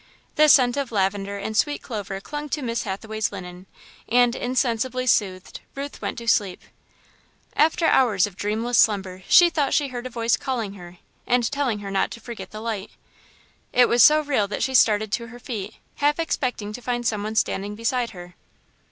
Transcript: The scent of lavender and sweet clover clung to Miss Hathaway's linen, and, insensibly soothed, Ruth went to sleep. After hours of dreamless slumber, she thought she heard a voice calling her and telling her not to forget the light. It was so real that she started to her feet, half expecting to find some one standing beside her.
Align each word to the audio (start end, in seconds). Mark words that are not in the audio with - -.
The 0.33 0.47
scent 0.49 0.77
of 0.77 0.91
lavender 0.91 1.37
and 1.37 1.55
sweet 1.55 1.83
clover 1.83 2.19
clung 2.19 2.49
to 2.49 2.63
Miss 2.63 2.85
Hathaway's 2.85 3.31
linen, 3.31 3.67
and, 4.09 4.35
insensibly 4.35 5.05
soothed, 5.05 5.61
Ruth 5.75 6.01
went 6.01 6.17
to 6.17 6.27
sleep. 6.27 6.63
After 7.55 7.85
hours 7.85 8.25
of 8.25 8.35
dreamless 8.35 8.79
slumber, 8.79 9.21
she 9.29 9.51
thought 9.51 9.75
she 9.75 9.89
heard 9.89 10.07
a 10.07 10.09
voice 10.09 10.37
calling 10.37 10.73
her 10.73 10.97
and 11.27 11.51
telling 11.51 11.81
her 11.81 11.91
not 11.91 12.09
to 12.13 12.19
forget 12.19 12.49
the 12.49 12.61
light. 12.61 12.89
It 13.71 13.87
was 13.87 14.01
so 14.01 14.21
real 14.21 14.47
that 14.47 14.63
she 14.63 14.73
started 14.73 15.11
to 15.11 15.27
her 15.27 15.37
feet, 15.39 15.75
half 15.97 16.17
expecting 16.17 16.73
to 16.73 16.81
find 16.81 17.05
some 17.05 17.21
one 17.21 17.35
standing 17.35 17.75
beside 17.75 18.09
her. 18.09 18.33